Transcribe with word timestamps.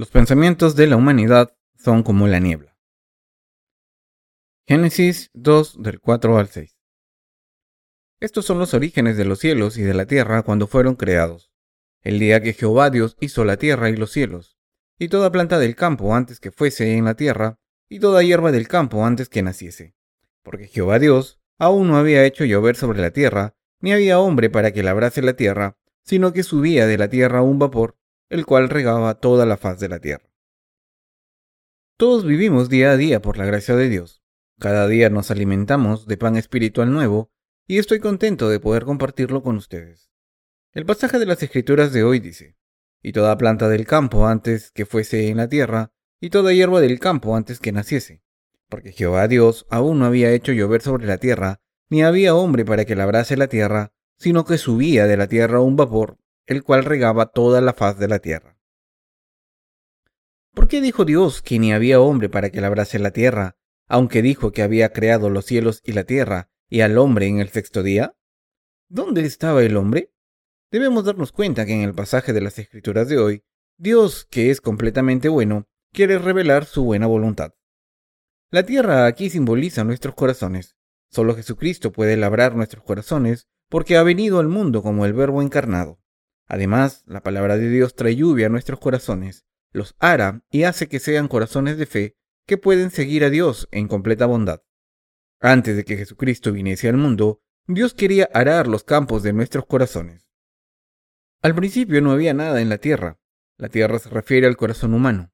Los 0.00 0.08
pensamientos 0.08 0.76
de 0.76 0.86
la 0.86 0.96
humanidad 0.96 1.54
son 1.76 2.02
como 2.02 2.26
la 2.26 2.38
niebla. 2.38 2.74
Génesis 4.66 5.28
2 5.34 5.82
del 5.82 6.00
4 6.00 6.38
al 6.38 6.48
6. 6.48 6.74
Estos 8.18 8.46
son 8.46 8.58
los 8.58 8.72
orígenes 8.72 9.18
de 9.18 9.26
los 9.26 9.40
cielos 9.40 9.76
y 9.76 9.82
de 9.82 9.92
la 9.92 10.06
tierra 10.06 10.42
cuando 10.42 10.66
fueron 10.66 10.94
creados. 10.94 11.52
El 12.00 12.18
día 12.18 12.40
que 12.40 12.54
Jehová 12.54 12.88
Dios 12.88 13.18
hizo 13.20 13.44
la 13.44 13.58
tierra 13.58 13.90
y 13.90 13.96
los 13.96 14.10
cielos, 14.10 14.56
y 14.98 15.08
toda 15.08 15.30
planta 15.30 15.58
del 15.58 15.76
campo 15.76 16.14
antes 16.14 16.40
que 16.40 16.50
fuese 16.50 16.96
en 16.96 17.04
la 17.04 17.14
tierra, 17.14 17.58
y 17.86 18.00
toda 18.00 18.22
hierba 18.22 18.52
del 18.52 18.68
campo 18.68 19.04
antes 19.04 19.28
que 19.28 19.42
naciese. 19.42 19.94
Porque 20.42 20.66
Jehová 20.66 20.98
Dios 20.98 21.42
aún 21.58 21.88
no 21.88 21.98
había 21.98 22.24
hecho 22.24 22.46
llover 22.46 22.74
sobre 22.74 23.02
la 23.02 23.10
tierra, 23.10 23.54
ni 23.80 23.92
había 23.92 24.18
hombre 24.18 24.48
para 24.48 24.72
que 24.72 24.82
labrase 24.82 25.20
la 25.20 25.34
tierra, 25.34 25.76
sino 26.04 26.32
que 26.32 26.42
subía 26.42 26.86
de 26.86 26.96
la 26.96 27.10
tierra 27.10 27.42
un 27.42 27.58
vapor 27.58 27.99
el 28.30 28.46
cual 28.46 28.68
regaba 28.68 29.16
toda 29.16 29.44
la 29.44 29.56
faz 29.56 29.80
de 29.80 29.88
la 29.88 29.98
tierra. 29.98 30.30
Todos 31.96 32.24
vivimos 32.24 32.68
día 32.68 32.92
a 32.92 32.96
día 32.96 33.20
por 33.20 33.36
la 33.36 33.44
gracia 33.44 33.74
de 33.74 33.88
Dios. 33.88 34.22
Cada 34.58 34.86
día 34.86 35.10
nos 35.10 35.30
alimentamos 35.30 36.06
de 36.06 36.16
pan 36.16 36.36
espiritual 36.36 36.92
nuevo 36.92 37.30
y 37.66 37.78
estoy 37.78 37.98
contento 37.98 38.48
de 38.48 38.60
poder 38.60 38.84
compartirlo 38.84 39.42
con 39.42 39.56
ustedes. 39.56 40.10
El 40.72 40.86
pasaje 40.86 41.18
de 41.18 41.26
las 41.26 41.42
Escrituras 41.42 41.92
de 41.92 42.04
hoy 42.04 42.20
dice, 42.20 42.56
y 43.02 43.12
toda 43.12 43.36
planta 43.36 43.68
del 43.68 43.86
campo 43.86 44.26
antes 44.26 44.70
que 44.70 44.86
fuese 44.86 45.28
en 45.28 45.38
la 45.38 45.48
tierra, 45.48 45.92
y 46.20 46.30
toda 46.30 46.52
hierba 46.52 46.80
del 46.80 47.00
campo 47.00 47.34
antes 47.34 47.58
que 47.58 47.72
naciese, 47.72 48.22
porque 48.68 48.92
Jehová 48.92 49.26
Dios 49.26 49.66
aún 49.70 49.98
no 49.98 50.04
había 50.04 50.30
hecho 50.30 50.52
llover 50.52 50.82
sobre 50.82 51.06
la 51.06 51.18
tierra, 51.18 51.60
ni 51.88 52.02
había 52.04 52.34
hombre 52.36 52.64
para 52.64 52.84
que 52.84 52.94
labrase 52.94 53.36
la 53.36 53.48
tierra, 53.48 53.92
sino 54.18 54.44
que 54.44 54.58
subía 54.58 55.06
de 55.06 55.16
la 55.16 55.26
tierra 55.26 55.60
un 55.60 55.76
vapor 55.76 56.18
el 56.50 56.64
cual 56.64 56.84
regaba 56.84 57.26
toda 57.26 57.60
la 57.60 57.72
faz 57.72 57.96
de 57.96 58.08
la 58.08 58.18
tierra. 58.18 58.58
¿Por 60.52 60.66
qué 60.66 60.80
dijo 60.80 61.04
Dios 61.04 61.42
que 61.42 61.60
ni 61.60 61.72
había 61.72 62.00
hombre 62.00 62.28
para 62.28 62.50
que 62.50 62.60
labrase 62.60 62.98
la 62.98 63.12
tierra, 63.12 63.56
aunque 63.86 64.20
dijo 64.20 64.50
que 64.50 64.62
había 64.62 64.92
creado 64.92 65.30
los 65.30 65.44
cielos 65.44 65.80
y 65.84 65.92
la 65.92 66.02
tierra 66.02 66.50
y 66.68 66.80
al 66.80 66.98
hombre 66.98 67.28
en 67.28 67.38
el 67.38 67.50
sexto 67.50 67.84
día? 67.84 68.16
¿Dónde 68.88 69.24
estaba 69.24 69.62
el 69.62 69.76
hombre? 69.76 70.12
Debemos 70.72 71.04
darnos 71.04 71.30
cuenta 71.30 71.64
que 71.66 71.72
en 71.72 71.82
el 71.82 71.94
pasaje 71.94 72.32
de 72.32 72.40
las 72.40 72.58
Escrituras 72.58 73.08
de 73.08 73.18
hoy, 73.18 73.44
Dios, 73.76 74.26
que 74.28 74.50
es 74.50 74.60
completamente 74.60 75.28
bueno, 75.28 75.68
quiere 75.92 76.18
revelar 76.18 76.64
su 76.64 76.82
buena 76.82 77.06
voluntad. 77.06 77.54
La 78.50 78.66
tierra 78.66 79.06
aquí 79.06 79.30
simboliza 79.30 79.84
nuestros 79.84 80.16
corazones. 80.16 80.74
Solo 81.10 81.36
Jesucristo 81.36 81.92
puede 81.92 82.16
labrar 82.16 82.56
nuestros 82.56 82.82
corazones 82.82 83.46
porque 83.68 83.96
ha 83.96 84.02
venido 84.02 84.40
al 84.40 84.48
mundo 84.48 84.82
como 84.82 85.06
el 85.06 85.12
Verbo 85.12 85.42
encarnado. 85.42 85.99
Además, 86.50 87.04
la 87.06 87.22
palabra 87.22 87.56
de 87.56 87.68
Dios 87.68 87.94
trae 87.94 88.16
lluvia 88.16 88.46
a 88.46 88.48
nuestros 88.48 88.80
corazones, 88.80 89.46
los 89.70 89.94
ara 90.00 90.42
y 90.50 90.64
hace 90.64 90.88
que 90.88 90.98
sean 90.98 91.28
corazones 91.28 91.78
de 91.78 91.86
fe 91.86 92.16
que 92.44 92.58
pueden 92.58 92.90
seguir 92.90 93.22
a 93.22 93.30
Dios 93.30 93.68
en 93.70 93.86
completa 93.86 94.26
bondad. 94.26 94.60
Antes 95.40 95.76
de 95.76 95.84
que 95.84 95.96
Jesucristo 95.96 96.50
viniese 96.50 96.88
al 96.88 96.96
mundo, 96.96 97.40
Dios 97.68 97.94
quería 97.94 98.28
arar 98.34 98.66
los 98.66 98.82
campos 98.82 99.22
de 99.22 99.32
nuestros 99.32 99.64
corazones. 99.64 100.28
Al 101.40 101.54
principio 101.54 102.02
no 102.02 102.10
había 102.10 102.34
nada 102.34 102.60
en 102.60 102.68
la 102.68 102.78
tierra. 102.78 103.20
La 103.56 103.68
tierra 103.68 104.00
se 104.00 104.10
refiere 104.10 104.48
al 104.48 104.56
corazón 104.56 104.92
humano. 104.92 105.30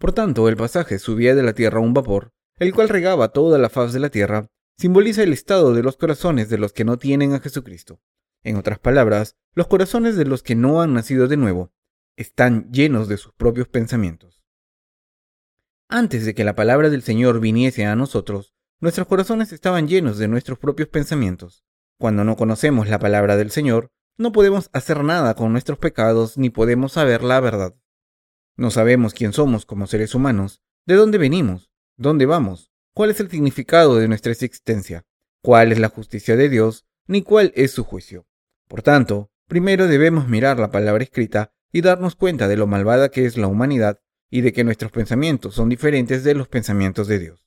Por 0.00 0.12
tanto, 0.14 0.48
el 0.48 0.56
pasaje 0.56 0.98
subía 0.98 1.36
de 1.36 1.44
la 1.44 1.52
tierra 1.52 1.78
un 1.78 1.94
vapor, 1.94 2.32
el 2.58 2.74
cual 2.74 2.88
regaba 2.88 3.28
toda 3.28 3.56
la 3.58 3.68
faz 3.68 3.92
de 3.92 4.00
la 4.00 4.10
tierra, 4.10 4.48
simboliza 4.76 5.22
el 5.22 5.32
estado 5.32 5.72
de 5.74 5.84
los 5.84 5.96
corazones 5.96 6.48
de 6.48 6.58
los 6.58 6.72
que 6.72 6.84
no 6.84 6.98
tienen 6.98 7.34
a 7.34 7.38
Jesucristo. 7.38 8.00
En 8.46 8.54
otras 8.54 8.78
palabras, 8.78 9.34
los 9.56 9.66
corazones 9.66 10.14
de 10.14 10.24
los 10.24 10.44
que 10.44 10.54
no 10.54 10.80
han 10.80 10.94
nacido 10.94 11.26
de 11.26 11.36
nuevo 11.36 11.72
están 12.16 12.70
llenos 12.70 13.08
de 13.08 13.16
sus 13.16 13.32
propios 13.32 13.66
pensamientos. 13.66 14.44
Antes 15.88 16.24
de 16.24 16.32
que 16.32 16.44
la 16.44 16.54
palabra 16.54 16.88
del 16.88 17.02
Señor 17.02 17.40
viniese 17.40 17.86
a 17.86 17.96
nosotros, 17.96 18.54
nuestros 18.78 19.08
corazones 19.08 19.52
estaban 19.52 19.88
llenos 19.88 20.18
de 20.18 20.28
nuestros 20.28 20.60
propios 20.60 20.88
pensamientos. 20.88 21.64
Cuando 21.98 22.22
no 22.22 22.36
conocemos 22.36 22.88
la 22.88 23.00
palabra 23.00 23.36
del 23.36 23.50
Señor, 23.50 23.90
no 24.16 24.30
podemos 24.30 24.70
hacer 24.72 25.02
nada 25.02 25.34
con 25.34 25.50
nuestros 25.50 25.80
pecados 25.80 26.38
ni 26.38 26.48
podemos 26.48 26.92
saber 26.92 27.24
la 27.24 27.40
verdad. 27.40 27.74
No 28.56 28.70
sabemos 28.70 29.12
quién 29.12 29.32
somos 29.32 29.66
como 29.66 29.88
seres 29.88 30.14
humanos, 30.14 30.62
de 30.86 30.94
dónde 30.94 31.18
venimos, 31.18 31.72
dónde 31.96 32.26
vamos, 32.26 32.70
cuál 32.94 33.10
es 33.10 33.18
el 33.18 33.28
significado 33.28 33.96
de 33.96 34.06
nuestra 34.06 34.30
existencia, 34.30 35.04
cuál 35.42 35.72
es 35.72 35.80
la 35.80 35.88
justicia 35.88 36.36
de 36.36 36.48
Dios, 36.48 36.86
ni 37.08 37.22
cuál 37.22 37.52
es 37.56 37.72
su 37.72 37.82
juicio. 37.82 38.24
Por 38.68 38.82
tanto, 38.82 39.30
primero 39.46 39.86
debemos 39.86 40.28
mirar 40.28 40.58
la 40.58 40.70
palabra 40.70 41.04
escrita 41.04 41.52
y 41.72 41.82
darnos 41.82 42.16
cuenta 42.16 42.48
de 42.48 42.56
lo 42.56 42.66
malvada 42.66 43.10
que 43.10 43.26
es 43.26 43.36
la 43.36 43.46
humanidad 43.46 44.00
y 44.30 44.40
de 44.40 44.52
que 44.52 44.64
nuestros 44.64 44.90
pensamientos 44.90 45.54
son 45.54 45.68
diferentes 45.68 46.24
de 46.24 46.34
los 46.34 46.48
pensamientos 46.48 47.06
de 47.06 47.18
Dios. 47.18 47.46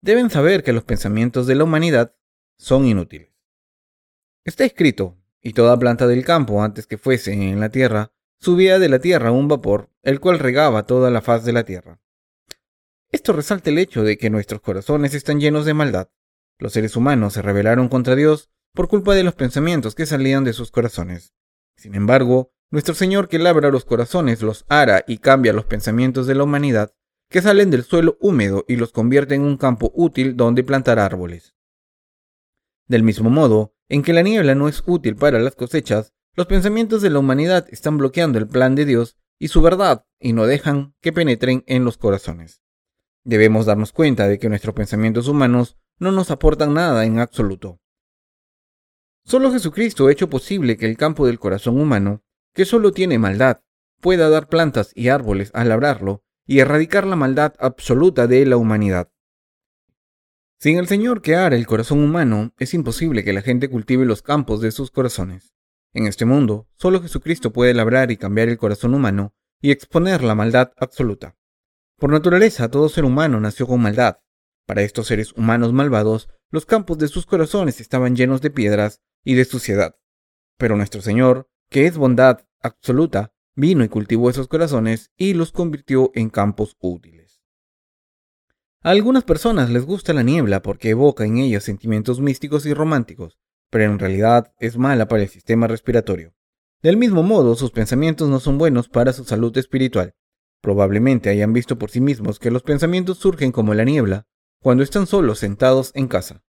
Deben 0.00 0.30
saber 0.30 0.64
que 0.64 0.72
los 0.72 0.84
pensamientos 0.84 1.46
de 1.46 1.54
la 1.54 1.64
humanidad 1.64 2.16
son 2.56 2.86
inútiles. 2.86 3.30
Está 4.44 4.64
escrito, 4.64 5.18
y 5.42 5.52
toda 5.52 5.78
planta 5.78 6.06
del 6.06 6.24
campo 6.24 6.62
antes 6.62 6.86
que 6.86 6.98
fuese 6.98 7.32
en 7.32 7.60
la 7.60 7.68
tierra, 7.68 8.12
subía 8.38 8.78
de 8.78 8.88
la 8.88 8.98
tierra 8.98 9.30
un 9.30 9.48
vapor, 9.48 9.90
el 10.02 10.18
cual 10.18 10.38
regaba 10.38 10.84
toda 10.84 11.10
la 11.10 11.20
faz 11.20 11.44
de 11.44 11.52
la 11.52 11.64
tierra. 11.64 12.00
Esto 13.10 13.32
resalta 13.32 13.70
el 13.70 13.78
hecho 13.78 14.02
de 14.02 14.16
que 14.16 14.30
nuestros 14.30 14.60
corazones 14.60 15.14
están 15.14 15.40
llenos 15.40 15.66
de 15.66 15.74
maldad. 15.74 16.08
Los 16.58 16.72
seres 16.72 16.96
humanos 16.96 17.34
se 17.34 17.42
rebelaron 17.42 17.88
contra 17.88 18.16
Dios 18.16 18.50
por 18.74 18.88
culpa 18.88 19.14
de 19.14 19.24
los 19.24 19.34
pensamientos 19.34 19.94
que 19.94 20.06
salían 20.06 20.44
de 20.44 20.52
sus 20.52 20.70
corazones. 20.70 21.34
Sin 21.76 21.94
embargo, 21.94 22.52
nuestro 22.70 22.94
Señor 22.94 23.28
que 23.28 23.38
labra 23.38 23.70
los 23.70 23.84
corazones 23.84 24.42
los 24.42 24.64
ara 24.68 25.04
y 25.06 25.18
cambia 25.18 25.52
los 25.52 25.64
pensamientos 25.64 26.26
de 26.26 26.34
la 26.34 26.44
humanidad, 26.44 26.94
que 27.28 27.42
salen 27.42 27.70
del 27.70 27.84
suelo 27.84 28.16
húmedo 28.20 28.64
y 28.68 28.76
los 28.76 28.92
convierte 28.92 29.34
en 29.34 29.42
un 29.42 29.56
campo 29.56 29.90
útil 29.94 30.36
donde 30.36 30.64
plantar 30.64 30.98
árboles. 30.98 31.54
Del 32.86 33.02
mismo 33.02 33.30
modo, 33.30 33.74
en 33.88 34.02
que 34.02 34.12
la 34.12 34.22
niebla 34.22 34.54
no 34.54 34.68
es 34.68 34.82
útil 34.86 35.16
para 35.16 35.38
las 35.40 35.54
cosechas, 35.56 36.12
los 36.36 36.46
pensamientos 36.46 37.02
de 37.02 37.10
la 37.10 37.18
humanidad 37.18 37.66
están 37.70 37.98
bloqueando 37.98 38.38
el 38.38 38.46
plan 38.46 38.74
de 38.74 38.84
Dios 38.84 39.16
y 39.38 39.48
su 39.48 39.62
verdad 39.62 40.06
y 40.20 40.32
no 40.32 40.46
dejan 40.46 40.94
que 41.00 41.12
penetren 41.12 41.64
en 41.66 41.84
los 41.84 41.98
corazones. 41.98 42.62
Debemos 43.24 43.66
darnos 43.66 43.92
cuenta 43.92 44.28
de 44.28 44.38
que 44.38 44.48
nuestros 44.48 44.74
pensamientos 44.74 45.28
humanos 45.28 45.76
no 45.98 46.12
nos 46.12 46.30
aportan 46.30 46.74
nada 46.74 47.04
en 47.04 47.18
absoluto. 47.18 47.79
Solo 49.24 49.52
Jesucristo 49.52 50.06
ha 50.06 50.12
hecho 50.12 50.28
posible 50.28 50.76
que 50.76 50.86
el 50.86 50.96
campo 50.96 51.26
del 51.26 51.38
corazón 51.38 51.80
humano, 51.80 52.22
que 52.54 52.64
solo 52.64 52.92
tiene 52.92 53.18
maldad, 53.18 53.60
pueda 54.00 54.28
dar 54.28 54.48
plantas 54.48 54.92
y 54.94 55.08
árboles 55.08 55.50
al 55.54 55.68
labrarlo 55.68 56.24
y 56.46 56.58
erradicar 56.58 57.06
la 57.06 57.16
maldad 57.16 57.54
absoluta 57.58 58.26
de 58.26 58.44
la 58.46 58.56
humanidad. 58.56 59.10
Sin 60.58 60.78
el 60.78 60.88
Señor 60.88 61.22
que 61.22 61.36
ara 61.36 61.56
el 61.56 61.66
corazón 61.66 62.02
humano, 62.02 62.52
es 62.58 62.74
imposible 62.74 63.24
que 63.24 63.32
la 63.32 63.42
gente 63.42 63.70
cultive 63.70 64.04
los 64.04 64.22
campos 64.22 64.60
de 64.60 64.72
sus 64.72 64.90
corazones. 64.90 65.54
En 65.94 66.06
este 66.06 66.24
mundo, 66.24 66.68
solo 66.76 67.00
Jesucristo 67.00 67.52
puede 67.52 67.72
labrar 67.72 68.10
y 68.10 68.16
cambiar 68.16 68.48
el 68.48 68.58
corazón 68.58 68.94
humano 68.94 69.34
y 69.60 69.70
exponer 69.70 70.22
la 70.22 70.34
maldad 70.34 70.72
absoluta. 70.76 71.36
Por 71.98 72.10
naturaleza, 72.10 72.70
todo 72.70 72.88
ser 72.88 73.04
humano 73.04 73.40
nació 73.40 73.66
con 73.66 73.80
maldad. 73.80 74.18
Para 74.66 74.82
estos 74.82 75.06
seres 75.06 75.32
humanos 75.32 75.72
malvados, 75.72 76.28
los 76.50 76.66
campos 76.66 76.98
de 76.98 77.08
sus 77.08 77.26
corazones 77.26 77.80
estaban 77.80 78.16
llenos 78.16 78.40
de 78.40 78.50
piedras 78.50 79.00
y 79.24 79.34
de 79.34 79.44
suciedad. 79.44 79.96
Pero 80.56 80.76
nuestro 80.76 81.02
Señor, 81.02 81.48
que 81.68 81.86
es 81.86 81.96
bondad 81.96 82.46
absoluta, 82.60 83.32
vino 83.54 83.84
y 83.84 83.88
cultivó 83.88 84.30
esos 84.30 84.48
corazones 84.48 85.10
y 85.16 85.34
los 85.34 85.52
convirtió 85.52 86.10
en 86.14 86.30
campos 86.30 86.76
útiles. 86.80 87.42
A 88.82 88.90
algunas 88.90 89.24
personas 89.24 89.68
les 89.68 89.84
gusta 89.84 90.14
la 90.14 90.22
niebla 90.22 90.62
porque 90.62 90.90
evoca 90.90 91.24
en 91.24 91.36
ellas 91.36 91.64
sentimientos 91.64 92.20
místicos 92.20 92.64
y 92.64 92.72
románticos, 92.72 93.38
pero 93.68 93.84
en 93.84 93.98
realidad 93.98 94.54
es 94.58 94.78
mala 94.78 95.06
para 95.06 95.22
el 95.22 95.28
sistema 95.28 95.66
respiratorio. 95.66 96.34
Del 96.82 96.96
mismo 96.96 97.22
modo, 97.22 97.56
sus 97.56 97.72
pensamientos 97.72 98.30
no 98.30 98.40
son 98.40 98.56
buenos 98.56 98.88
para 98.88 99.12
su 99.12 99.24
salud 99.24 99.56
espiritual. 99.58 100.14
Probablemente 100.62 101.28
hayan 101.28 101.52
visto 101.52 101.78
por 101.78 101.90
sí 101.90 102.00
mismos 102.00 102.38
que 102.38 102.50
los 102.50 102.62
pensamientos 102.62 103.18
surgen 103.18 103.52
como 103.52 103.74
la 103.74 103.84
niebla 103.84 104.26
cuando 104.62 104.82
están 104.82 105.06
solos 105.06 105.38
sentados 105.38 105.92
en 105.94 106.08
casa. 106.08 106.42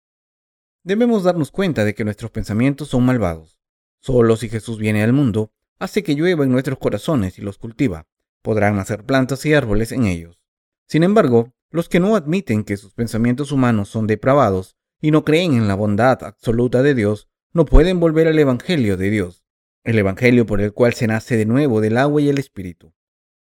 Debemos 0.88 1.22
darnos 1.22 1.50
cuenta 1.50 1.84
de 1.84 1.94
que 1.94 2.02
nuestros 2.02 2.30
pensamientos 2.30 2.88
son 2.88 3.04
malvados. 3.04 3.60
Solo 4.00 4.38
si 4.38 4.48
Jesús 4.48 4.78
viene 4.78 5.02
al 5.02 5.12
mundo, 5.12 5.52
hace 5.78 6.02
que 6.02 6.14
llueva 6.14 6.44
en 6.44 6.50
nuestros 6.50 6.78
corazones 6.78 7.38
y 7.38 7.42
los 7.42 7.58
cultiva, 7.58 8.06
podrán 8.40 8.76
nacer 8.76 9.04
plantas 9.04 9.44
y 9.44 9.52
árboles 9.52 9.92
en 9.92 10.06
ellos. 10.06 10.40
Sin 10.86 11.02
embargo, 11.02 11.52
los 11.68 11.90
que 11.90 12.00
no 12.00 12.16
admiten 12.16 12.64
que 12.64 12.78
sus 12.78 12.94
pensamientos 12.94 13.52
humanos 13.52 13.90
son 13.90 14.06
depravados 14.06 14.78
y 14.98 15.10
no 15.10 15.26
creen 15.26 15.52
en 15.52 15.68
la 15.68 15.74
bondad 15.74 16.24
absoluta 16.24 16.82
de 16.82 16.94
Dios, 16.94 17.28
no 17.52 17.66
pueden 17.66 18.00
volver 18.00 18.26
al 18.26 18.38
Evangelio 18.38 18.96
de 18.96 19.10
Dios, 19.10 19.44
el 19.84 19.98
Evangelio 19.98 20.46
por 20.46 20.62
el 20.62 20.72
cual 20.72 20.94
se 20.94 21.06
nace 21.06 21.36
de 21.36 21.44
nuevo 21.44 21.82
del 21.82 21.98
agua 21.98 22.22
y 22.22 22.30
el 22.30 22.38
Espíritu. 22.38 22.94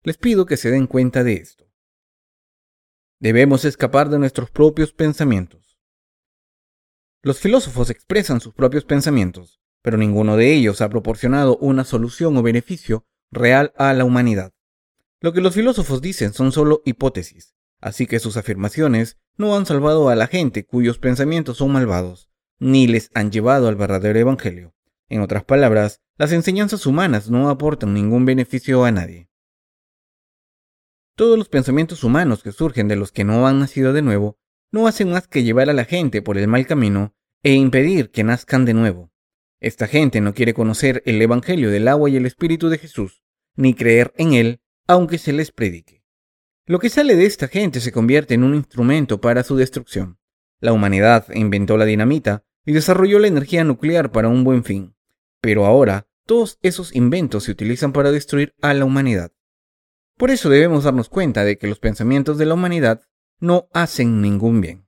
Les 0.03 0.17
pido 0.17 0.45
que 0.45 0.57
se 0.57 0.69
den 0.69 0.85
cuenta 0.85 1.23
de 1.23 1.35
esto. 1.35 1.65
Debemos 3.21 3.63
escapar 3.63 4.09
de 4.09 4.19
nuestros 4.19 4.51
propios 4.51 4.91
pensamientos. 4.91 5.66
Los 7.27 7.41
filósofos 7.41 7.89
expresan 7.89 8.39
sus 8.39 8.53
propios 8.53 8.85
pensamientos, 8.85 9.59
pero 9.81 9.97
ninguno 9.97 10.37
de 10.37 10.53
ellos 10.53 10.79
ha 10.79 10.87
proporcionado 10.87 11.57
una 11.57 11.83
solución 11.83 12.37
o 12.37 12.41
beneficio 12.41 13.05
real 13.31 13.73
a 13.75 13.93
la 13.93 14.05
humanidad. 14.05 14.53
Lo 15.19 15.33
que 15.33 15.41
los 15.41 15.53
filósofos 15.53 16.01
dicen 16.01 16.31
son 16.31 16.53
solo 16.53 16.81
hipótesis, 16.85 17.53
así 17.81 18.07
que 18.07 18.19
sus 18.19 18.37
afirmaciones 18.37 19.17
no 19.35 19.57
han 19.57 19.65
salvado 19.65 20.07
a 20.07 20.15
la 20.15 20.27
gente 20.27 20.65
cuyos 20.65 20.99
pensamientos 20.99 21.57
son 21.57 21.73
malvados, 21.73 22.29
ni 22.59 22.87
les 22.87 23.11
han 23.13 23.29
llevado 23.29 23.67
al 23.67 23.75
verdadero 23.75 24.17
Evangelio. 24.17 24.73
En 25.09 25.19
otras 25.19 25.43
palabras, 25.43 25.99
las 26.15 26.31
enseñanzas 26.31 26.85
humanas 26.85 27.29
no 27.29 27.49
aportan 27.49 27.93
ningún 27.93 28.23
beneficio 28.23 28.85
a 28.85 28.91
nadie. 28.93 29.29
Todos 31.17 31.37
los 31.37 31.49
pensamientos 31.49 32.05
humanos 32.05 32.41
que 32.41 32.53
surgen 32.53 32.87
de 32.87 32.95
los 32.95 33.11
que 33.11 33.25
no 33.25 33.45
han 33.47 33.59
nacido 33.59 33.91
de 33.91 34.01
nuevo 34.01 34.39
no 34.71 34.87
hacen 34.87 35.11
más 35.11 35.27
que 35.27 35.43
llevar 35.43 35.69
a 35.69 35.73
la 35.73 35.83
gente 35.83 36.21
por 36.21 36.37
el 36.37 36.47
mal 36.47 36.65
camino 36.65 37.16
e 37.43 37.53
impedir 37.53 38.11
que 38.11 38.23
nazcan 38.23 38.65
de 38.65 38.73
nuevo. 38.73 39.11
Esta 39.59 39.87
gente 39.87 40.21
no 40.21 40.33
quiere 40.33 40.53
conocer 40.53 41.01
el 41.05 41.21
Evangelio 41.21 41.71
del 41.71 41.87
agua 41.87 42.09
y 42.09 42.15
el 42.15 42.25
Espíritu 42.25 42.69
de 42.69 42.77
Jesús, 42.77 43.23
ni 43.55 43.73
creer 43.73 44.13
en 44.17 44.33
él, 44.33 44.61
aunque 44.87 45.17
se 45.17 45.33
les 45.33 45.51
predique. 45.51 46.03
Lo 46.65 46.79
que 46.79 46.89
sale 46.89 47.15
de 47.15 47.25
esta 47.25 47.47
gente 47.47 47.79
se 47.79 47.91
convierte 47.91 48.33
en 48.33 48.43
un 48.43 48.53
instrumento 48.53 49.21
para 49.21 49.43
su 49.43 49.55
destrucción. 49.55 50.19
La 50.59 50.73
humanidad 50.73 51.27
inventó 51.33 51.77
la 51.77 51.85
dinamita 51.85 52.43
y 52.65 52.73
desarrolló 52.73 53.19
la 53.19 53.27
energía 53.27 53.63
nuclear 53.63 54.11
para 54.11 54.27
un 54.27 54.43
buen 54.43 54.63
fin, 54.63 54.95
pero 55.39 55.65
ahora 55.65 56.07
todos 56.25 56.59
esos 56.61 56.93
inventos 56.93 57.45
se 57.45 57.51
utilizan 57.51 57.93
para 57.93 58.11
destruir 58.11 58.53
a 58.61 58.73
la 58.73 58.85
humanidad. 58.85 59.31
Por 60.17 60.31
eso 60.31 60.49
debemos 60.49 60.83
darnos 60.83 61.09
cuenta 61.09 61.43
de 61.43 61.57
que 61.57 61.67
los 61.67 61.79
pensamientos 61.79 62.37
de 62.37 62.45
la 62.45 62.55
humanidad 62.55 63.01
no 63.39 63.69
hacen 63.71 64.21
ningún 64.21 64.61
bien. 64.61 64.86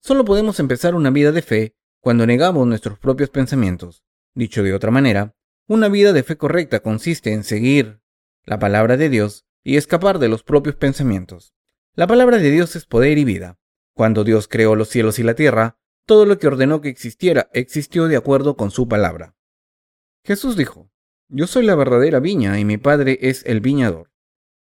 Solo 0.00 0.24
podemos 0.24 0.60
empezar 0.60 0.94
una 0.94 1.10
vida 1.10 1.32
de 1.32 1.42
fe 1.42 1.74
cuando 2.00 2.26
negamos 2.26 2.66
nuestros 2.66 2.98
propios 2.98 3.30
pensamientos. 3.30 4.04
Dicho 4.34 4.62
de 4.62 4.72
otra 4.72 4.90
manera, 4.90 5.34
una 5.66 5.88
vida 5.88 6.12
de 6.12 6.22
fe 6.22 6.36
correcta 6.36 6.80
consiste 6.80 7.32
en 7.32 7.44
seguir 7.44 8.00
la 8.44 8.58
palabra 8.58 8.96
de 8.96 9.08
Dios 9.08 9.44
y 9.62 9.76
escapar 9.76 10.18
de 10.18 10.28
los 10.28 10.42
propios 10.42 10.76
pensamientos. 10.76 11.52
La 11.94 12.06
palabra 12.06 12.38
de 12.38 12.50
Dios 12.50 12.76
es 12.76 12.86
poder 12.86 13.18
y 13.18 13.24
vida. 13.24 13.58
Cuando 13.94 14.24
Dios 14.24 14.48
creó 14.48 14.76
los 14.76 14.88
cielos 14.88 15.18
y 15.18 15.24
la 15.24 15.34
tierra, 15.34 15.78
todo 16.06 16.24
lo 16.24 16.38
que 16.38 16.46
ordenó 16.46 16.80
que 16.80 16.88
existiera 16.88 17.50
existió 17.52 18.06
de 18.06 18.16
acuerdo 18.16 18.56
con 18.56 18.70
su 18.70 18.88
palabra. 18.88 19.34
Jesús 20.24 20.56
dijo, 20.56 20.90
Yo 21.28 21.46
soy 21.46 21.66
la 21.66 21.74
verdadera 21.74 22.20
viña 22.20 22.58
y 22.58 22.64
mi 22.64 22.78
Padre 22.78 23.18
es 23.20 23.44
el 23.44 23.60
viñador. 23.60 24.10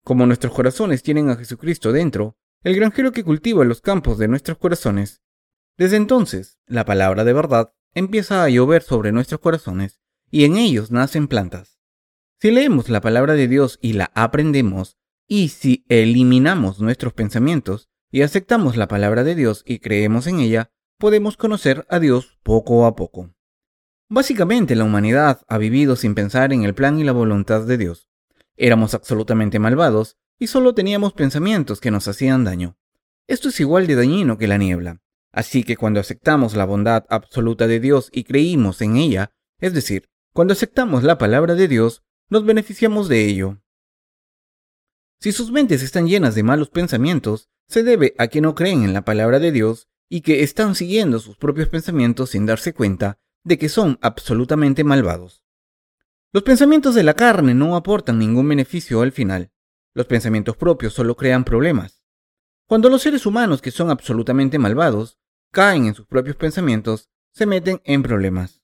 Como 0.05 0.27
nuestros 0.27 0.53
corazones 0.53 1.03
tienen 1.03 1.31
a 1.31 1.37
Jesucristo 1.37 1.93
dentro, 1.93 2.37
el 2.63 2.77
granjero 2.77 3.13
que 3.13 3.25
cultiva 3.25 3.65
los 3.65 3.81
campos 3.81 4.19
de 4.19 4.29
nuestros 4.29 4.59
corazones, 4.59 5.23
desde 5.77 5.97
entonces 5.97 6.59
la 6.67 6.85
palabra 6.85 7.25
de 7.25 7.33
verdad 7.33 7.73
empieza 7.95 8.45
a 8.45 8.49
llover 8.49 8.83
sobre 8.83 9.13
nuestros 9.13 9.41
corazones 9.41 10.01
y 10.31 10.45
en 10.45 10.57
ellos 10.57 10.91
nacen 10.91 11.29
plantas. 11.29 11.79
Si 12.41 12.51
leemos 12.51 12.89
la 12.89 13.01
palabra 13.01 13.35
de 13.35 13.49
Dios 13.49 13.79
y 13.81 13.93
la 13.93 14.11
aprendemos, 14.15 14.99
y 15.29 15.49
si 15.49 15.85
eliminamos 15.89 16.81
nuestros 16.81 17.13
pensamientos 17.13 17.89
y 18.11 18.23
aceptamos 18.23 18.77
la 18.77 18.89
palabra 18.89 19.25
de 19.25 19.35
Dios 19.35 19.63
y 19.67 19.79
creemos 19.79 20.27
en 20.27 20.41
ella, 20.41 20.71
podemos 20.99 21.37
conocer 21.37 21.87
a 21.89 21.99
Dios 21.99 22.39
poco 22.43 22.87
a 22.87 22.95
poco. 22.97 23.35
Básicamente 24.09 24.75
la 24.77 24.85
humanidad 24.85 25.41
ha 25.49 25.59
vivido 25.59 25.97
sin 25.97 26.15
pensar 26.15 26.53
en 26.53 26.65
el 26.65 26.75
plan 26.75 26.99
y 26.99 27.05
la 27.05 27.13
voluntad 27.13 27.63
de 27.63 27.79
Dios. 27.79 28.11
Éramos 28.57 28.93
absolutamente 28.95 29.59
malvados 29.59 30.19
y 30.43 30.49
solo 30.49 30.75
teníamos 30.75 31.13
pensamientos 31.13 31.81
que 31.81 31.93
nos 31.93 32.09
hacían 32.09 32.43
daño. 32.43 32.77
Esto 33.29 33.51
es 33.51 33.61
igual 33.61 33.87
de 33.87 33.95
dañino 33.95 34.39
que 34.39 34.49
la 34.49 34.59
niebla. 34.59 35.01
Así 35.31 35.63
que 35.63 35.77
cuando 35.77 36.01
aceptamos 36.01 36.57
la 36.57 36.65
bondad 36.65 37.05
absoluta 37.11 37.69
de 37.69 37.79
Dios 37.79 38.11
y 38.13 38.25
creímos 38.25 38.83
en 38.83 38.97
ella, 38.97 39.33
es 39.61 39.73
decir, 39.73 40.09
cuando 40.33 40.53
aceptamos 40.53 41.05
la 41.05 41.17
palabra 41.17 41.55
de 41.55 41.69
Dios, 41.69 42.03
nos 42.29 42.45
beneficiamos 42.45 43.09
de 43.09 43.25
ello. 43.25 43.63
Si 45.21 45.31
sus 45.31 45.53
mentes 45.53 45.81
están 45.81 46.09
llenas 46.09 46.35
de 46.35 46.43
malos 46.43 46.71
pensamientos, 46.71 47.49
se 47.69 47.85
debe 47.85 48.17
a 48.19 48.27
que 48.27 48.41
no 48.41 48.57
creen 48.57 48.83
en 48.83 48.95
la 48.95 49.05
palabra 49.05 49.39
de 49.39 49.53
Dios 49.53 49.87
y 50.09 50.23
que 50.23 50.43
están 50.43 50.75
siguiendo 50.75 51.21
sus 51.21 51.37
propios 51.37 51.69
pensamientos 51.69 52.31
sin 52.31 52.47
darse 52.47 52.75
cuenta 52.75 53.21
de 53.45 53.59
que 53.59 53.69
son 53.69 53.97
absolutamente 54.03 54.83
malvados. 54.83 55.45
Los 56.33 56.43
pensamientos 56.43 56.97
de 56.97 57.05
la 57.05 57.15
carne 57.15 57.55
no 57.55 57.77
aportan 57.77 58.19
ningún 58.19 58.49
beneficio 58.49 59.03
al 59.03 59.13
final. 59.13 59.53
Los 59.95 60.07
pensamientos 60.07 60.57
propios 60.57 60.95
solo 60.95 61.17
crean 61.17 61.45
problemas. 61.45 62.03
Cuando 62.67 62.89
los 62.89 63.03
seres 63.03 63.27
humanos 63.27 63.61
que 63.61 63.71
son 63.71 63.91
absolutamente 63.91 64.59
malvados 64.59 65.19
caen 65.51 65.87
en 65.87 65.95
sus 65.95 66.07
propios 66.07 66.37
pensamientos, 66.37 67.11
se 67.33 67.47
meten 67.47 67.81
en 67.85 68.03
problemas. 68.03 68.63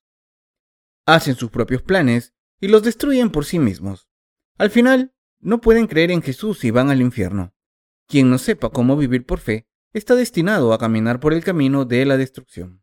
Hacen 1.06 1.34
sus 1.34 1.50
propios 1.50 1.82
planes 1.82 2.34
y 2.60 2.68
los 2.68 2.82
destruyen 2.82 3.30
por 3.30 3.44
sí 3.44 3.58
mismos. 3.58 4.08
Al 4.56 4.70
final, 4.70 5.14
no 5.40 5.60
pueden 5.60 5.86
creer 5.86 6.10
en 6.10 6.22
Jesús 6.22 6.64
y 6.64 6.70
van 6.70 6.90
al 6.90 7.00
infierno. 7.00 7.54
Quien 8.06 8.30
no 8.30 8.38
sepa 8.38 8.70
cómo 8.70 8.96
vivir 8.96 9.24
por 9.24 9.38
fe 9.38 9.68
está 9.92 10.14
destinado 10.14 10.72
a 10.72 10.78
caminar 10.78 11.20
por 11.20 11.32
el 11.32 11.44
camino 11.44 11.84
de 11.84 12.04
la 12.04 12.16
destrucción. 12.16 12.82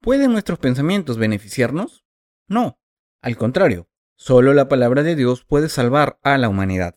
¿Pueden 0.00 0.32
nuestros 0.32 0.58
pensamientos 0.58 1.18
beneficiarnos? 1.18 2.04
No. 2.48 2.80
Al 3.20 3.36
contrario, 3.36 3.88
Solo 4.24 4.54
la 4.54 4.68
palabra 4.68 5.02
de 5.02 5.16
Dios 5.16 5.44
puede 5.44 5.68
salvar 5.68 6.20
a 6.22 6.38
la 6.38 6.48
humanidad, 6.48 6.96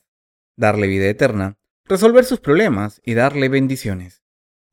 darle 0.56 0.88
vida 0.88 1.08
eterna, 1.08 1.58
resolver 1.86 2.26
sus 2.26 2.40
problemas 2.40 3.02
y 3.06 3.14
darle 3.14 3.50
bendiciones. 3.50 4.24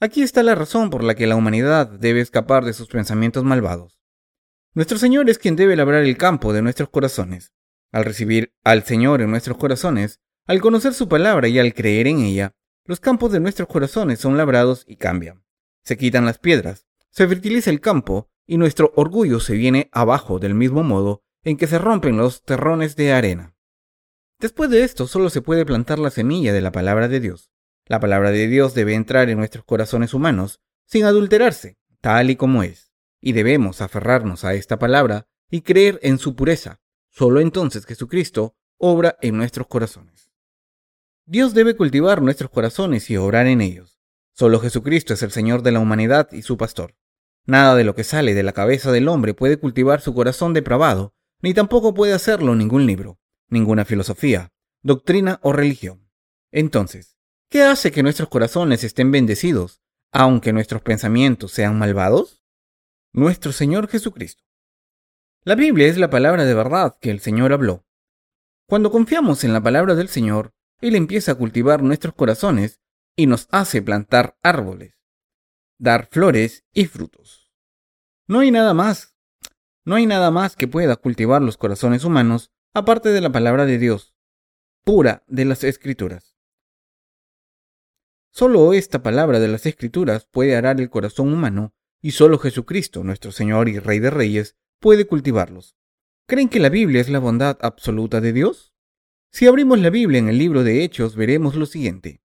Aquí 0.00 0.22
está 0.22 0.42
la 0.42 0.54
razón 0.54 0.90
por 0.90 1.04
la 1.04 1.14
que 1.14 1.26
la 1.26 1.36
humanidad 1.36 1.88
debe 1.88 2.20
escapar 2.20 2.64
de 2.64 2.72
sus 2.72 2.88
pensamientos 2.88 3.44
malvados. 3.44 4.00
Nuestro 4.74 4.98
Señor 4.98 5.28
es 5.28 5.38
quien 5.38 5.54
debe 5.54 5.76
labrar 5.76 6.02
el 6.02 6.16
campo 6.16 6.52
de 6.52 6.62
nuestros 6.62 6.88
corazones. 6.88 7.52
Al 7.92 8.04
recibir 8.04 8.54
al 8.64 8.84
Señor 8.84 9.20
en 9.20 9.30
nuestros 9.30 9.58
corazones, 9.58 10.20
al 10.46 10.60
conocer 10.60 10.94
su 10.94 11.08
palabra 11.08 11.46
y 11.48 11.58
al 11.58 11.74
creer 11.74 12.06
en 12.08 12.20
ella, 12.20 12.54
los 12.84 12.98
campos 12.98 13.30
de 13.30 13.38
nuestros 13.38 13.68
corazones 13.68 14.18
son 14.18 14.36
labrados 14.36 14.84
y 14.88 14.96
cambian. 14.96 15.44
Se 15.84 15.96
quitan 15.96 16.24
las 16.24 16.38
piedras, 16.38 16.86
se 17.10 17.28
fertiliza 17.28 17.70
el 17.70 17.80
campo 17.80 18.30
y 18.46 18.56
nuestro 18.56 18.92
orgullo 18.96 19.38
se 19.38 19.54
viene 19.54 19.88
abajo 19.92 20.38
del 20.38 20.54
mismo 20.54 20.82
modo 20.82 21.22
en 21.44 21.56
que 21.56 21.66
se 21.66 21.78
rompen 21.78 22.16
los 22.16 22.42
terrones 22.42 22.96
de 22.96 23.12
arena. 23.12 23.51
Después 24.42 24.70
de 24.70 24.82
esto 24.82 25.06
solo 25.06 25.30
se 25.30 25.40
puede 25.40 25.64
plantar 25.64 26.00
la 26.00 26.10
semilla 26.10 26.52
de 26.52 26.60
la 26.60 26.72
palabra 26.72 27.06
de 27.06 27.20
Dios. 27.20 27.52
La 27.86 28.00
palabra 28.00 28.32
de 28.32 28.48
Dios 28.48 28.74
debe 28.74 28.94
entrar 28.94 29.30
en 29.30 29.38
nuestros 29.38 29.64
corazones 29.64 30.14
humanos 30.14 30.60
sin 30.84 31.04
adulterarse, 31.04 31.78
tal 32.00 32.28
y 32.28 32.34
como 32.34 32.64
es, 32.64 32.90
y 33.20 33.34
debemos 33.34 33.80
aferrarnos 33.80 34.44
a 34.44 34.54
esta 34.54 34.80
palabra 34.80 35.28
y 35.48 35.60
creer 35.60 36.00
en 36.02 36.18
su 36.18 36.34
pureza. 36.34 36.80
Solo 37.08 37.40
entonces 37.40 37.86
Jesucristo 37.86 38.56
obra 38.78 39.16
en 39.22 39.36
nuestros 39.36 39.68
corazones. 39.68 40.32
Dios 41.24 41.54
debe 41.54 41.76
cultivar 41.76 42.20
nuestros 42.20 42.50
corazones 42.50 43.08
y 43.10 43.16
obrar 43.16 43.46
en 43.46 43.60
ellos. 43.60 44.00
Solo 44.32 44.58
Jesucristo 44.58 45.14
es 45.14 45.22
el 45.22 45.30
Señor 45.30 45.62
de 45.62 45.70
la 45.70 45.78
humanidad 45.78 46.32
y 46.32 46.42
su 46.42 46.56
pastor. 46.56 46.96
Nada 47.46 47.76
de 47.76 47.84
lo 47.84 47.94
que 47.94 48.02
sale 48.02 48.34
de 48.34 48.42
la 48.42 48.52
cabeza 48.52 48.90
del 48.90 49.06
hombre 49.06 49.34
puede 49.34 49.58
cultivar 49.58 50.00
su 50.00 50.12
corazón 50.14 50.52
depravado 50.52 51.14
ni 51.42 51.54
tampoco 51.54 51.92
puede 51.92 52.12
hacerlo 52.12 52.54
ningún 52.54 52.86
libro, 52.86 53.18
ninguna 53.52 53.84
filosofía, 53.84 54.52
doctrina 54.82 55.38
o 55.42 55.52
religión. 55.52 56.10
Entonces, 56.50 57.16
¿qué 57.48 57.62
hace 57.62 57.92
que 57.92 58.02
nuestros 58.02 58.28
corazones 58.28 58.82
estén 58.84 59.10
bendecidos, 59.10 59.82
aunque 60.10 60.52
nuestros 60.52 60.82
pensamientos 60.82 61.52
sean 61.52 61.78
malvados? 61.78 62.42
Nuestro 63.12 63.52
Señor 63.52 63.88
Jesucristo. 63.88 64.42
La 65.44 65.54
Biblia 65.54 65.86
es 65.86 65.98
la 65.98 66.10
palabra 66.10 66.44
de 66.44 66.54
verdad 66.54 66.96
que 67.00 67.10
el 67.10 67.20
Señor 67.20 67.52
habló. 67.52 67.84
Cuando 68.66 68.90
confiamos 68.90 69.44
en 69.44 69.52
la 69.52 69.60
palabra 69.60 69.94
del 69.94 70.08
Señor, 70.08 70.54
Él 70.80 70.94
empieza 70.94 71.32
a 71.32 71.34
cultivar 71.34 71.82
nuestros 71.82 72.14
corazones 72.14 72.80
y 73.16 73.26
nos 73.26 73.48
hace 73.50 73.82
plantar 73.82 74.36
árboles, 74.42 74.94
dar 75.78 76.08
flores 76.10 76.64
y 76.72 76.86
frutos. 76.86 77.52
No 78.26 78.40
hay 78.40 78.50
nada 78.50 78.72
más 78.72 79.12
no 79.84 79.96
hay 79.96 80.06
nada 80.06 80.30
más 80.30 80.54
que 80.54 80.68
pueda 80.68 80.96
cultivar 80.96 81.42
los 81.42 81.56
corazones 81.56 82.04
humanos 82.04 82.52
aparte 82.74 83.10
de 83.10 83.20
la 83.20 83.30
palabra 83.30 83.66
de 83.66 83.76
Dios, 83.76 84.14
pura 84.82 85.24
de 85.26 85.44
las 85.44 85.62
escrituras. 85.62 86.38
Solo 88.30 88.72
esta 88.72 89.02
palabra 89.02 89.40
de 89.40 89.48
las 89.48 89.66
escrituras 89.66 90.26
puede 90.30 90.56
arar 90.56 90.80
el 90.80 90.88
corazón 90.88 91.30
humano 91.34 91.74
y 92.00 92.12
solo 92.12 92.38
Jesucristo, 92.38 93.04
nuestro 93.04 93.30
Señor 93.30 93.68
y 93.68 93.78
Rey 93.78 93.98
de 93.98 94.08
Reyes, 94.08 94.56
puede 94.80 95.06
cultivarlos. 95.06 95.76
¿Creen 96.26 96.48
que 96.48 96.60
la 96.60 96.70
Biblia 96.70 97.02
es 97.02 97.10
la 97.10 97.18
bondad 97.18 97.58
absoluta 97.60 98.22
de 98.22 98.32
Dios? 98.32 98.72
Si 99.30 99.46
abrimos 99.46 99.78
la 99.78 99.90
Biblia 99.90 100.18
en 100.18 100.30
el 100.30 100.38
libro 100.38 100.64
de 100.64 100.82
Hechos 100.82 101.14
veremos 101.14 101.54
lo 101.56 101.66
siguiente. 101.66 102.22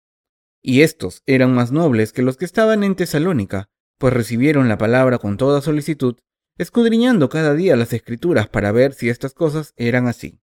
Y 0.61 0.81
estos 0.81 1.23
eran 1.25 1.55
más 1.55 1.71
nobles 1.71 2.13
que 2.13 2.21
los 2.21 2.37
que 2.37 2.45
estaban 2.45 2.83
en 2.83 2.95
Tesalónica, 2.95 3.71
pues 3.97 4.13
recibieron 4.13 4.69
la 4.69 4.77
palabra 4.77 5.17
con 5.17 5.37
toda 5.37 5.61
solicitud 5.61 6.17
escudriñando 6.57 7.29
cada 7.29 7.53
día 7.53 7.75
las 7.75 7.93
escrituras 7.93 8.47
para 8.47 8.71
ver 8.71 8.93
si 8.93 9.09
estas 9.09 9.33
cosas 9.33 9.73
eran 9.75 10.07
así. 10.07 10.41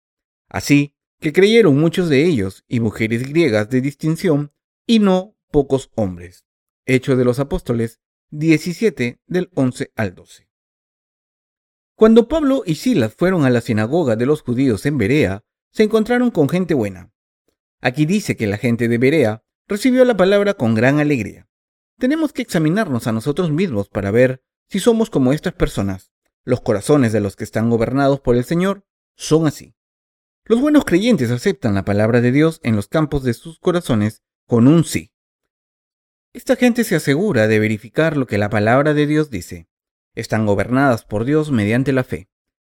Así 0.49 0.95
que 1.21 1.33
creyeron 1.33 1.79
muchos 1.79 2.09
de 2.09 2.25
ellos 2.25 2.65
y 2.69 2.81
mujeres 2.81 3.29
griegas 3.29 3.69
de 3.69 3.81
distinción 3.81 4.53
y 4.87 5.00
no 5.00 5.37
pocos 5.50 5.91
hombres. 5.95 6.45
Hecho 6.87 7.17
de 7.17 7.25
los 7.25 7.38
Apóstoles 7.38 8.00
17 8.31 9.21
del 9.27 9.50
11 9.55 9.93
al 9.97 10.15
12. 10.15 10.49
Cuando 11.95 12.29
Pablo 12.29 12.62
y 12.65 12.77
Silas 12.77 13.15
fueron 13.15 13.45
a 13.45 13.50
la 13.50 13.61
sinagoga 13.61 14.17
de 14.17 14.27
los 14.27 14.43
judíos 14.43 14.87
en 14.87 14.99
Berea, 14.99 15.45
se 15.73 15.83
encontraron 15.83 16.31
con 16.31 16.49
gente 16.49 16.75
buena. 16.75 17.12
Aquí 17.81 18.07
dice 18.07 18.37
que 18.37 18.47
la 18.47 18.57
gente 18.57 18.88
de 18.88 18.99
Berea 18.99 19.43
recibió 19.67 20.05
la 20.05 20.17
palabra 20.17 20.55
con 20.55 20.75
gran 20.75 21.00
alegría. 21.00 21.49
Tenemos 21.99 22.33
que 22.33 22.43
examinarnos 22.43 23.07
a 23.07 23.12
nosotros 23.12 23.50
mismos 23.50 23.88
para 23.88 24.11
ver 24.11 24.43
si 24.69 24.81
somos 24.81 25.11
como 25.11 25.33
estas 25.33 25.55
personas. 25.55 26.13
Los 26.45 26.61
corazones 26.61 27.13
de 27.13 27.21
los 27.21 27.37
que 27.37 27.45
están 27.45 27.71
gobernados 27.71 28.21
por 28.21 28.37
el 28.37 28.45
Señor 28.45 28.87
son 29.17 29.47
así. 29.47 29.75
Los 30.45 30.61
buenos 30.61 30.85
creyentes 30.85 31.31
aceptan 31.31 31.75
la 31.75 31.85
palabra 31.85 32.21
de 32.21 32.33
Dios 32.33 32.61
en 32.63 32.77
los 32.77 32.89
campos 32.89 33.23
de 33.23 33.35
sus 33.35 33.59
corazones 33.59 34.23
con 34.47 34.67
un 34.67 34.85
sí. 34.85 35.13
Esta 36.33 36.57
gente 36.57 36.85
se 36.85 36.97
asegura 36.97 37.49
de 37.49 37.59
verificar 37.59 38.17
lo 38.17 38.27
que 38.27 38.39
la 38.39 38.49
palabra 38.49 38.95
de 38.95 39.07
Dios 39.07 39.31
dice. 39.31 39.69
Están 40.15 40.47
gobernadas 40.47 41.05
por 41.05 41.25
Dios 41.25 41.51
mediante 41.51 41.93
la 41.93 42.05
fe. 42.05 42.29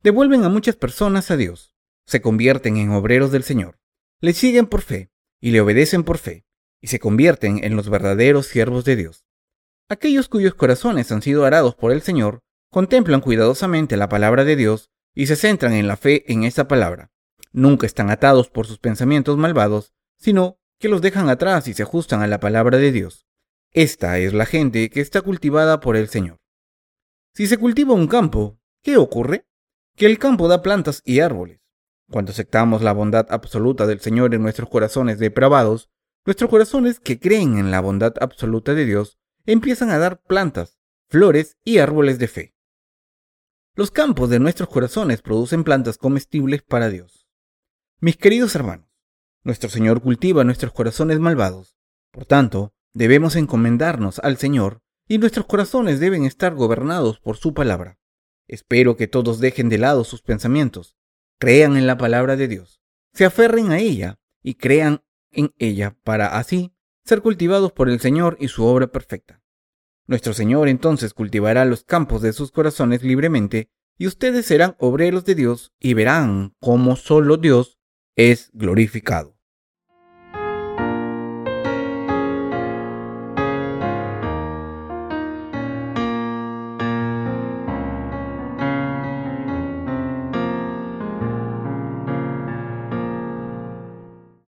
Devuelven 0.04 0.44
a 0.44 0.50
muchas 0.50 0.76
personas 0.76 1.32
a 1.32 1.38
Dios. 1.38 1.76
Se 2.06 2.22
convierten 2.22 2.78
en 2.78 2.92
obreros 2.92 3.32
del 3.32 3.44
Señor. 3.44 3.80
Le 4.20 4.34
siguen 4.34 4.68
por 4.68 4.82
fe 4.82 5.12
y 5.40 5.52
le 5.52 5.62
obedecen 5.62 6.04
por 6.04 6.18
fe 6.18 6.46
y 6.82 6.88
se 6.88 7.00
convierten 7.00 7.64
en 7.64 7.76
los 7.76 7.90
verdaderos 7.90 8.48
siervos 8.48 8.86
de 8.86 8.98
Dios. 8.98 9.26
Aquellos 9.90 10.30
cuyos 10.30 10.56
corazones 10.56 11.12
han 11.12 11.22
sido 11.22 11.46
arados 11.46 11.76
por 11.76 11.92
el 11.92 12.02
Señor 12.02 12.40
contemplan 12.72 13.22
cuidadosamente 13.22 13.98
la 13.98 14.10
palabra 14.10 14.44
de 14.44 14.56
Dios 14.56 14.90
y 15.14 15.28
se 15.28 15.36
centran 15.36 15.74
en 15.74 15.88
la 15.88 15.98
fe 15.98 16.32
en 16.32 16.44
esa 16.44 16.68
palabra. 16.68 17.12
Nunca 17.52 17.86
están 17.86 18.10
atados 18.10 18.50
por 18.50 18.66
sus 18.66 18.80
pensamientos 18.80 19.38
malvados, 19.38 19.94
sino 20.18 20.58
que 20.80 20.90
los 20.90 21.02
dejan 21.02 21.30
atrás 21.30 21.68
y 21.68 21.74
se 21.74 21.84
ajustan 21.84 22.22
a 22.22 22.28
la 22.28 22.40
palabra 22.40 22.78
de 22.78 22.92
Dios. 22.92 23.28
Esta 23.72 24.18
es 24.18 24.34
la 24.34 24.46
gente 24.46 24.90
que 24.90 25.02
está 25.02 25.22
cultivada 25.22 25.80
por 25.80 25.96
el 25.96 26.08
Señor. 26.08 26.40
Si 27.36 27.48
se 27.48 27.58
cultiva 27.58 27.94
un 27.94 28.08
campo, 28.08 28.60
¿qué 28.82 28.98
ocurre? 28.98 29.46
Que 29.96 30.06
el 30.06 30.18
campo 30.18 30.48
da 30.48 30.62
plantas 30.62 31.02
y 31.06 31.20
árboles. 31.20 31.60
Cuando 32.10 32.32
aceptamos 32.32 32.82
la 32.82 32.94
bondad 32.94 33.28
absoluta 33.30 33.86
del 33.86 34.00
Señor 34.00 34.34
en 34.34 34.42
nuestros 34.42 34.70
corazones 34.70 35.20
depravados, 35.20 35.90
nuestros 36.26 36.50
corazones 36.50 37.00
que 37.00 37.20
creen 37.20 37.58
en 37.58 37.72
la 37.72 37.82
bondad 37.82 38.14
absoluta 38.20 38.74
de 38.74 38.86
Dios 38.86 39.20
empiezan 39.46 39.90
a 39.90 39.98
dar 39.98 40.22
plantas, 40.22 40.80
flores 41.10 41.58
y 41.64 41.80
árboles 41.80 42.20
de 42.20 42.28
fe. 42.28 42.56
Los 43.76 43.92
campos 43.92 44.30
de 44.30 44.40
nuestros 44.40 44.70
corazones 44.70 45.22
producen 45.22 45.64
plantas 45.64 45.98
comestibles 45.98 46.62
para 46.62 46.90
Dios. 46.90 47.28
Mis 48.00 48.18
queridos 48.18 48.56
hermanos, 48.56 48.88
nuestro 49.44 49.70
Señor 49.70 50.02
cultiva 50.02 50.44
nuestros 50.44 50.72
corazones 50.72 51.20
malvados. 51.20 51.78
Por 52.12 52.26
tanto, 52.26 52.74
debemos 52.94 53.36
encomendarnos 53.36 54.20
al 54.20 54.38
Señor 54.38 54.82
y 55.08 55.18
nuestros 55.18 55.46
corazones 55.46 56.00
deben 56.00 56.24
estar 56.26 56.54
gobernados 56.56 57.20
por 57.20 57.38
su 57.38 57.54
palabra. 57.54 58.00
Espero 58.48 58.96
que 58.96 59.08
todos 59.08 59.40
dejen 59.40 59.70
de 59.70 59.78
lado 59.78 60.04
sus 60.04 60.22
pensamientos, 60.22 60.96
crean 61.40 61.76
en 61.76 61.88
la 61.88 61.98
palabra 61.98 62.36
de 62.36 62.48
Dios, 62.48 62.82
se 63.14 63.26
aferren 63.26 63.72
a 63.72 63.80
ella 63.80 64.20
y 64.42 64.56
crean 64.56 65.04
en 65.32 65.54
ella 65.58 65.98
para 66.04 66.38
así 66.38 66.73
ser 67.06 67.22
cultivados 67.22 67.72
por 67.72 67.90
el 67.90 68.00
Señor 68.00 68.38
y 68.40 68.48
su 68.48 68.66
obra 68.66 68.88
perfecta. 68.88 69.42
Nuestro 70.08 70.34
Señor 70.34 70.68
entonces 70.68 71.14
cultivará 71.14 71.66
los 71.66 71.84
campos 71.84 72.22
de 72.22 72.34
sus 72.34 72.52
corazones 72.52 73.04
libremente 73.04 73.70
y 73.98 74.08
ustedes 74.08 74.46
serán 74.46 74.76
obreros 74.80 75.24
de 75.26 75.36
Dios 75.36 75.72
y 75.80 75.94
verán 75.94 76.56
cómo 76.60 76.96
solo 76.96 77.38
Dios 77.38 77.78
es 78.16 78.50
glorificado. 78.54 79.33